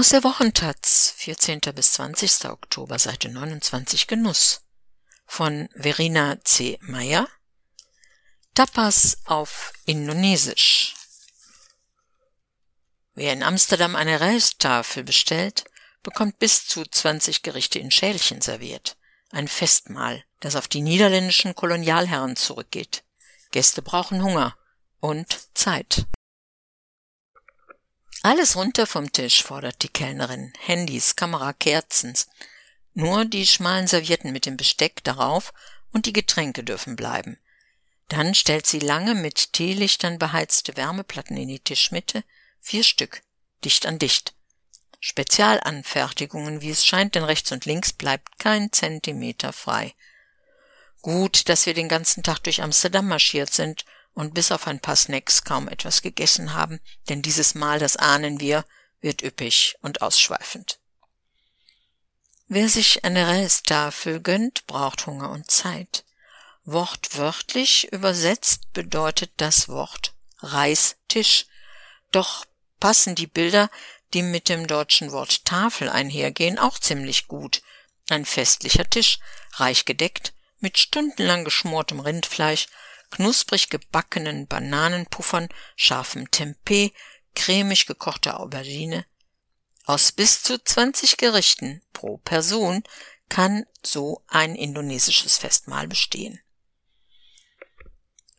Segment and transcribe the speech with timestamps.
[0.00, 1.60] Aus der Wochentaz, 14.
[1.74, 2.46] bis 20.
[2.46, 4.62] Oktober, Seite 29 Genuss
[5.26, 6.78] von Verena C.
[6.80, 7.28] Meyer.
[8.54, 10.94] Tapas auf Indonesisch.
[13.12, 15.64] Wer in Amsterdam eine Reistafel bestellt,
[16.02, 18.96] bekommt bis zu 20 Gerichte in Schälchen serviert.
[19.32, 23.04] Ein Festmahl, das auf die niederländischen Kolonialherren zurückgeht.
[23.50, 24.56] Gäste brauchen Hunger
[25.00, 26.06] und Zeit.
[28.22, 30.52] Alles runter vom Tisch, fordert die Kellnerin.
[30.60, 32.14] Handys, Kamera, Kerzen.
[32.92, 35.54] Nur die schmalen Servietten mit dem Besteck darauf
[35.92, 37.38] und die Getränke dürfen bleiben.
[38.08, 42.24] Dann stellt sie lange mit Teelichtern beheizte Wärmeplatten in die Tischmitte,
[42.60, 43.22] vier Stück,
[43.64, 44.34] dicht an dicht.
[44.98, 49.94] Spezialanfertigungen, wie es scheint, denn rechts und links bleibt kein Zentimeter frei.
[51.00, 54.96] Gut, dass wir den ganzen Tag durch Amsterdam marschiert sind und bis auf ein paar
[54.96, 58.64] Snacks kaum etwas gegessen haben, denn dieses Mal, das ahnen wir,
[59.00, 60.78] wird üppig und ausschweifend.
[62.48, 66.04] Wer sich eine Reistafel gönnt, braucht Hunger und Zeit.
[66.64, 71.46] Wortwörtlich übersetzt bedeutet das Wort Reistisch,
[72.12, 72.44] doch
[72.80, 73.70] passen die Bilder,
[74.14, 77.62] die mit dem deutschen Wort Tafel einhergehen, auch ziemlich gut.
[78.08, 79.20] Ein festlicher Tisch,
[79.54, 82.66] reich gedeckt, mit stundenlang geschmortem Rindfleisch,
[83.10, 86.92] knusprig gebackenen Bananenpuffern, scharfem Tempeh,
[87.34, 89.04] cremig gekochter Aubergine.
[89.84, 92.84] Aus bis zu 20 Gerichten pro Person
[93.28, 96.40] kann so ein indonesisches Festmahl bestehen.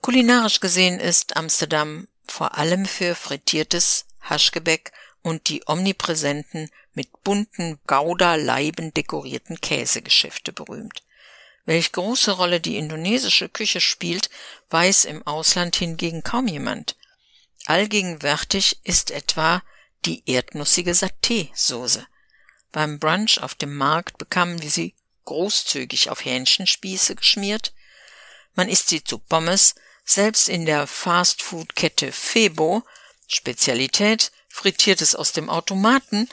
[0.01, 4.91] Kulinarisch gesehen ist Amsterdam vor allem für frittiertes Haschgebäck
[5.21, 11.03] und die omnipräsenten, mit bunten Gouda-Leiben dekorierten Käsegeschäfte berühmt.
[11.71, 14.29] Welch große Rolle die indonesische Küche spielt,
[14.71, 16.97] weiß im Ausland hingegen kaum jemand.
[17.65, 19.63] Allgegenwärtig ist etwa
[20.03, 22.05] die erdnussige Saté-Soße.
[22.73, 27.71] Beim Brunch auf dem Markt bekamen wir sie großzügig auf Hähnchenspieße geschmiert.
[28.53, 32.83] Man isst sie zu Pommes, selbst in der Fastfood-Kette Febo,
[33.27, 36.27] Spezialität, frittiertes aus dem Automaten,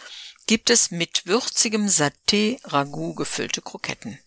[0.48, 4.18] gibt es mit würzigem Saté-Ragout gefüllte Kroketten.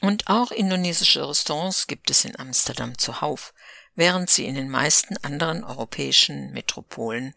[0.00, 3.54] Und auch indonesische Restaurants gibt es in Amsterdam zuhauf,
[3.94, 7.34] während sie in den meisten anderen europäischen Metropolen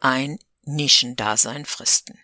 [0.00, 2.18] ein Nischendasein fristen.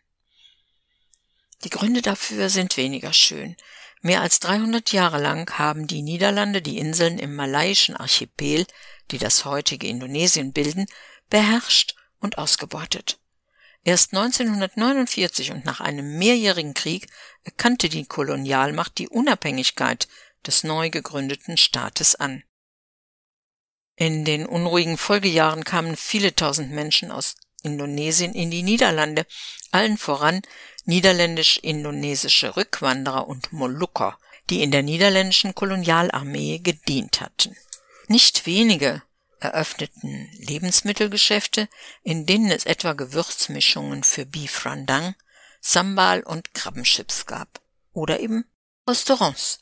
[1.65, 3.57] Die Gründe dafür sind weniger schön.
[4.03, 8.67] Mehr als 300 Jahre lang haben die Niederlande die Inseln im malaiischen Archipel,
[9.11, 10.87] die das heutige Indonesien bilden,
[11.29, 13.19] beherrscht und ausgebeutet.
[13.87, 17.07] Erst 1949 und nach einem mehrjährigen Krieg
[17.45, 20.09] erkannte die Kolonialmacht die Unabhängigkeit
[20.45, 22.43] des neu gegründeten Staates an.
[23.95, 29.25] In den unruhigen Folgejahren kamen viele tausend Menschen aus Indonesien in die Niederlande,
[29.71, 30.43] allen voran
[30.85, 34.19] niederländisch-indonesische Rückwanderer und Molukker,
[34.51, 37.57] die in der niederländischen Kolonialarmee gedient hatten.
[38.09, 39.05] Nicht wenige
[39.41, 41.69] eröffneten Lebensmittelgeschäfte,
[42.03, 45.15] in denen es etwa Gewürzmischungen für Beef Rendang,
[45.61, 47.61] Sambal und Krabbenchips gab.
[47.93, 48.45] Oder eben
[48.89, 49.61] Restaurants.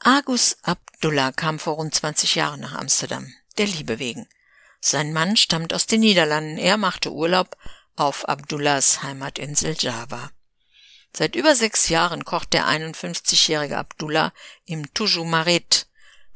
[0.00, 4.28] Agus Abdullah kam vor rund 20 Jahren nach Amsterdam, der Liebe wegen.
[4.80, 7.56] Sein Mann stammt aus den Niederlanden, er machte Urlaub
[7.96, 10.30] auf Abdullahs Heimatinsel Java.
[11.14, 14.32] Seit über sechs Jahren kocht der 51-jährige Abdullah
[14.64, 15.86] im Tujumaret,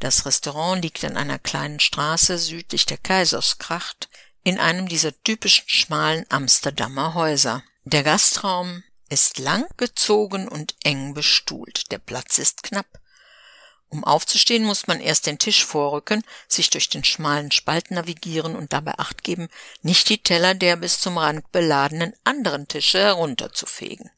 [0.01, 4.09] das Restaurant liegt an einer kleinen Straße südlich der Kaiserskracht
[4.43, 7.63] in einem dieser typischen schmalen Amsterdamer Häuser.
[7.85, 11.91] Der Gastraum ist lang gezogen und eng bestuhlt.
[11.93, 12.87] Der Platz ist knapp.
[13.89, 18.73] Um aufzustehen, muss man erst den Tisch vorrücken, sich durch den schmalen Spalt navigieren und
[18.73, 19.49] dabei acht geben,
[19.83, 24.11] nicht die Teller der bis zum Rand beladenen anderen Tische herunterzufegen.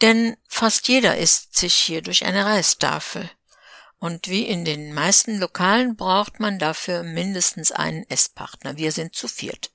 [0.00, 3.30] Denn fast jeder isst sich hier durch eine Reistafel
[3.98, 8.76] und wie in den meisten Lokalen braucht man dafür mindestens einen Esspartner.
[8.76, 9.70] Wir sind zu viert.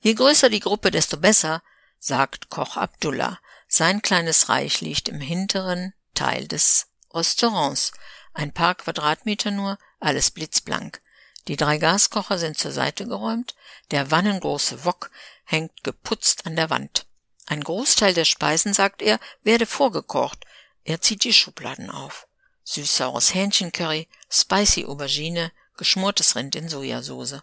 [0.00, 1.62] Je größer die Gruppe, desto besser,
[1.98, 3.38] sagt Koch Abdullah.
[3.66, 7.92] Sein kleines Reich liegt im hinteren Teil des Restaurants.
[8.34, 11.00] Ein paar Quadratmeter nur, alles blitzblank.
[11.48, 13.54] Die drei Gaskocher sind zur Seite geräumt,
[13.90, 15.10] der wannengroße Wok
[15.44, 17.06] hängt geputzt an der Wand.
[17.46, 20.44] Ein Großteil der Speisen, sagt er, werde vorgekocht.
[20.84, 22.27] Er zieht die Schubladen auf
[22.68, 27.42] süß-saures Hähnchencurry, spicy Aubergine, geschmortes Rind in Sojasauce.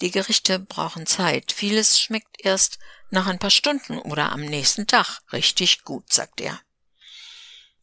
[0.00, 1.52] Die Gerichte brauchen Zeit.
[1.52, 2.78] Vieles schmeckt erst
[3.10, 6.60] nach ein paar Stunden oder am nächsten Tag richtig gut, sagt er.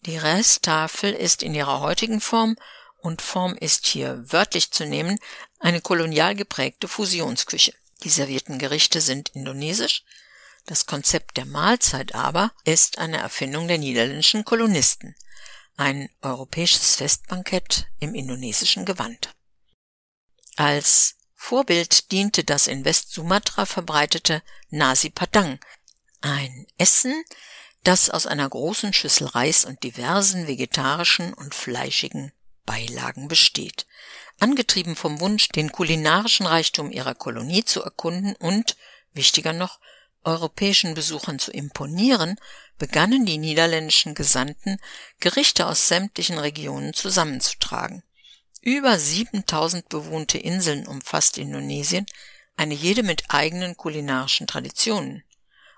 [0.02, 2.58] Die Resttafel ist in ihrer heutigen Form
[2.98, 5.20] und Form ist hier wörtlich zu nehmen,
[5.60, 7.74] eine kolonial geprägte Fusionsküche.
[8.04, 10.04] Die servierten Gerichte sind indonesisch,
[10.66, 15.16] Das Konzept der Mahlzeit aber ist eine Erfindung der niederländischen Kolonisten.
[15.80, 19.36] Ein europäisches Festbankett im indonesischen Gewand.
[20.56, 24.42] Als Vorbild diente das in West-Sumatra verbreitete
[24.72, 25.60] Nasi Padang,
[26.22, 27.24] ein Essen,
[27.84, 32.34] das aus einer großen Schüssel Reis und diversen vegetarischen und fleischigen
[32.66, 33.86] Beilagen besteht,
[34.40, 38.78] angetrieben vom Wunsch, den kulinarischen Reichtum ihrer Kolonie zu erkunden und,
[39.14, 39.80] wichtiger noch,
[40.28, 42.36] europäischen Besuchern zu imponieren,
[42.78, 44.78] begannen die niederländischen Gesandten,
[45.20, 48.04] Gerichte aus sämtlichen Regionen zusammenzutragen.
[48.62, 52.06] Über 7000 bewohnte Inseln umfasst Indonesien,
[52.58, 55.24] eine jede mit eigenen kulinarischen Traditionen.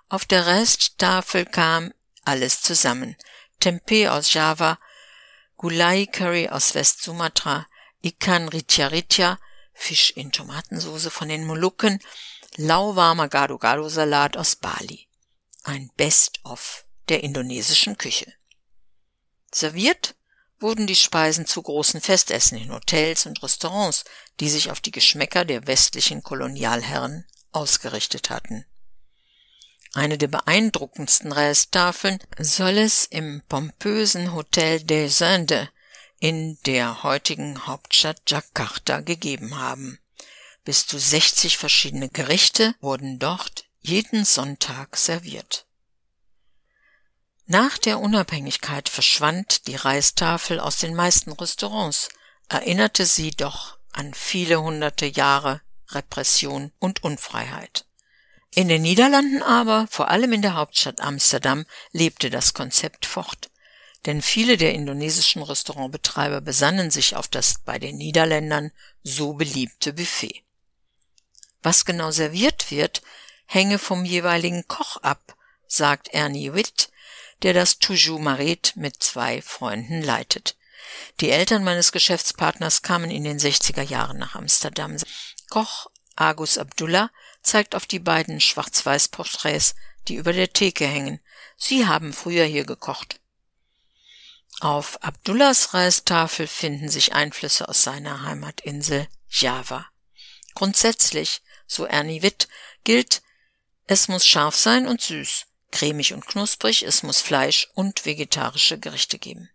[0.08, 1.94] Auf der Resttafel kam
[2.24, 3.16] alles zusammen.
[3.60, 4.80] Tempeh aus Java,
[5.58, 7.68] Gulai Curry aus West-Sumatra,
[8.02, 9.38] Ikan Richa Richa,
[9.74, 12.00] Fisch in Tomatensoße von den Molukken,
[12.60, 15.08] lauwarmer Gado-Gado-Salat aus Bali.
[15.64, 18.34] Ein Best-of der indonesischen Küche.
[19.54, 20.16] Serviert
[20.60, 24.04] wurden die Speisen zu großen Festessen in Hotels und Restaurants,
[24.42, 28.66] die sich auf die Geschmäcker der westlichen Kolonialherren ausgerichtet hatten.
[29.94, 35.70] Eine der beeindruckendsten Reistafeln soll es im pompösen Hotel des Indes
[36.20, 40.00] in der heutigen Hauptstadt Jakarta gegeben haben.
[40.70, 45.66] Bis zu 60 verschiedene Gerichte wurden dort jeden Sonntag serviert.
[47.48, 52.10] Nach der Unabhängigkeit verschwand die Reistafel aus den meisten Restaurants,
[52.50, 57.88] erinnerte sie doch an viele hunderte Jahre Repression und Unfreiheit.
[58.54, 63.50] In den Niederlanden aber, vor allem in der Hauptstadt Amsterdam, lebte das Konzept fort.
[64.06, 68.72] Denn viele der indonesischen Restaurantbetreiber besannen sich auf das bei den Niederländern
[69.02, 70.44] so beliebte Buffet.
[71.62, 73.02] Was genau serviert wird,
[73.46, 75.36] hänge vom jeweiligen Koch ab,
[75.68, 76.90] sagt Ernie Witt,
[77.42, 80.56] der das Toujours Maret mit zwei Freunden leitet.
[81.20, 84.98] Die Eltern meines Geschäftspartners kamen in den 60er Jahren nach Amsterdam.
[85.50, 87.10] Koch Agus Abdullah
[87.42, 89.76] zeigt auf die beiden Schwarz-Weiß-Porträts,
[90.08, 91.20] die über der Theke hängen.
[91.58, 93.20] Sie haben früher hier gekocht.
[94.60, 99.86] Auf Abdullahs Reistafel finden sich Einflüsse aus seiner Heimatinsel Java.
[100.56, 102.50] Grundsätzlich, so Ernie Witt,
[102.84, 103.22] gilt,
[103.88, 109.20] es muss scharf sein und süß cremig und knusprig, es muss Fleisch und vegetarische Gerichte
[109.20, 109.50] geben.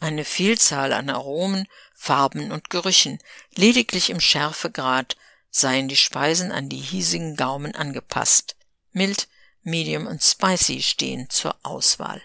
[0.00, 3.18] Eine Vielzahl an Aromen, Farben und Gerüchen,
[3.54, 5.16] lediglich im Schärfegrad
[5.50, 8.56] seien die Speisen an die hiesigen Gaumen angepasst.
[8.92, 9.28] Mild,
[9.62, 12.20] Medium und Spicy stehen zur Auswahl.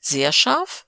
[0.00, 0.86] Sehr scharf?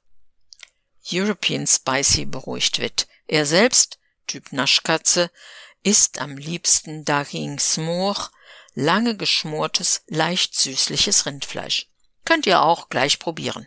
[1.13, 3.07] European Spicy beruhigt Witt.
[3.27, 5.31] Er selbst, Typ Naschkatze,
[5.83, 8.31] isst am liebsten Daging Smor,
[8.75, 11.89] lange geschmortes, leicht süßliches Rindfleisch.
[12.25, 13.67] Könnt ihr auch gleich probieren.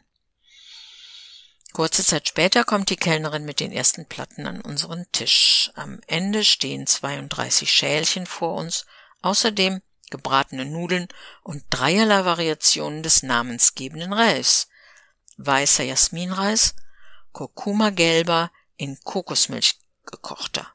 [1.73, 5.71] Kurze Zeit später kommt die Kellnerin mit den ersten Platten an unseren Tisch.
[5.75, 8.85] Am Ende stehen 32 Schälchen vor uns,
[9.21, 11.09] außerdem gebratene Nudeln
[11.43, 14.69] und dreierlei Variationen des namensgebenden Reis.
[15.35, 16.75] Weißer Jasminreis,
[17.33, 20.74] Kurkuma gelber, in Kokosmilch gekochter,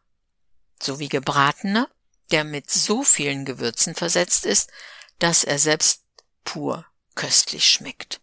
[0.82, 1.88] sowie gebratener,
[2.31, 4.70] der mit so vielen Gewürzen versetzt ist,
[5.19, 6.05] dass er selbst
[6.44, 8.20] pur köstlich schmeckt.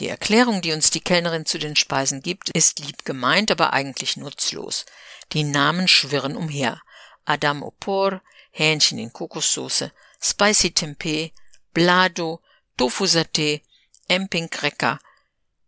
[0.00, 4.16] Die Erklärung, die uns die Kellnerin zu den Speisen gibt, ist lieb gemeint, aber eigentlich
[4.16, 4.86] nutzlos.
[5.32, 6.80] Die Namen schwirren umher.
[7.26, 11.32] Adam Opor, Hähnchen in Kokossoße, Spicy Tempeh,
[11.74, 12.40] Blado,
[12.76, 13.62] Tofu Satay,
[14.08, 14.98] Emping Cracker.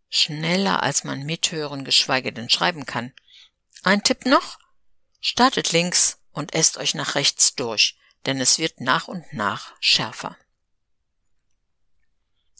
[0.09, 3.13] Schneller als man mithören, geschweige denn schreiben kann.
[3.83, 4.57] Ein Tipp noch?
[5.25, 10.37] Startet links und esst euch nach rechts durch, denn es wird nach und nach schärfer.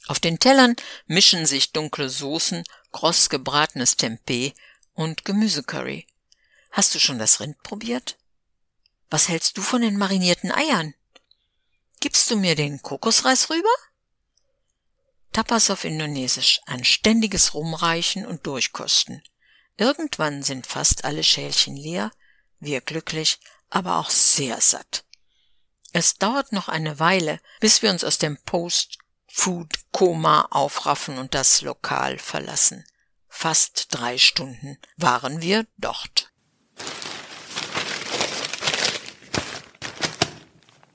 [0.07, 4.53] Auf den Tellern mischen sich dunkle Soßen, kross gebratenes Tempeh
[4.93, 6.07] und Gemüsecurry.
[6.71, 8.17] Hast du schon das Rind probiert?
[9.09, 10.93] Was hältst du von den marinierten Eiern?
[11.99, 13.75] Gibst du mir den Kokosreis rüber?
[15.33, 19.21] Tapas auf Indonesisch, ein ständiges Rumreichen und Durchkosten.
[19.75, 22.11] Irgendwann sind fast alle Schälchen leer,
[22.65, 23.39] wir glücklich,
[23.69, 25.05] aber auch sehr satt.
[25.91, 32.17] Es dauert noch eine Weile, bis wir uns aus dem Post-Food-Koma aufraffen und das Lokal
[32.17, 32.83] verlassen.
[33.29, 36.32] Fast drei Stunden waren wir dort.